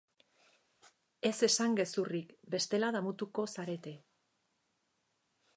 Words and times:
Ez 1.31 1.35
esan 1.49 1.77
gezurrik 1.81 2.33
bestela 2.55 2.91
damutuko 2.97 3.49
zarete. 3.55 3.97